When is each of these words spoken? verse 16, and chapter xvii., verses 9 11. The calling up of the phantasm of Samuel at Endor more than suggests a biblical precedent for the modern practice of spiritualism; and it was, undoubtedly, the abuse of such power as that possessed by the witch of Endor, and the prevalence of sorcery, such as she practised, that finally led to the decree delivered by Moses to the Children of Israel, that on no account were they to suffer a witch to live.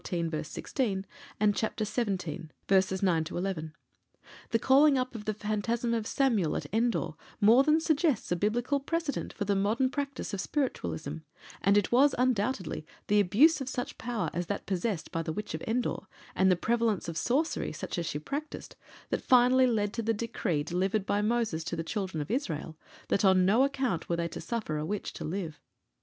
verse 0.09 0.49
16, 0.49 1.05
and 1.39 1.55
chapter 1.55 1.85
xvii., 1.85 2.49
verses 2.67 3.03
9 3.03 3.23
11. 3.29 3.75
The 4.49 4.57
calling 4.57 4.97
up 4.97 5.13
of 5.13 5.25
the 5.25 5.33
phantasm 5.35 5.93
of 5.93 6.07
Samuel 6.07 6.55
at 6.57 6.65
Endor 6.73 7.11
more 7.39 7.61
than 7.63 7.79
suggests 7.79 8.31
a 8.31 8.35
biblical 8.35 8.79
precedent 8.79 9.31
for 9.31 9.45
the 9.45 9.55
modern 9.55 9.91
practice 9.91 10.33
of 10.33 10.41
spiritualism; 10.41 11.17
and 11.61 11.77
it 11.77 11.91
was, 11.91 12.15
undoubtedly, 12.17 12.83
the 13.09 13.19
abuse 13.19 13.61
of 13.61 13.69
such 13.69 13.99
power 13.99 14.31
as 14.33 14.47
that 14.47 14.65
possessed 14.65 15.11
by 15.11 15.21
the 15.21 15.33
witch 15.33 15.53
of 15.53 15.61
Endor, 15.67 15.97
and 16.33 16.49
the 16.49 16.55
prevalence 16.55 17.07
of 17.07 17.15
sorcery, 17.15 17.71
such 17.71 17.99
as 17.99 18.07
she 18.07 18.17
practised, 18.17 18.75
that 19.11 19.21
finally 19.21 19.67
led 19.67 19.93
to 19.93 20.01
the 20.01 20.15
decree 20.15 20.63
delivered 20.63 21.05
by 21.05 21.21
Moses 21.21 21.63
to 21.65 21.75
the 21.75 21.83
Children 21.83 22.21
of 22.23 22.31
Israel, 22.31 22.75
that 23.09 23.23
on 23.23 23.45
no 23.45 23.63
account 23.63 24.09
were 24.09 24.15
they 24.15 24.29
to 24.29 24.41
suffer 24.41 24.77
a 24.77 24.83
witch 24.83 25.13
to 25.13 25.23
live. 25.23 25.61